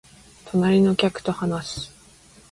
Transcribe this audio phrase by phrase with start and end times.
[0.45, 1.91] 隣の客と話す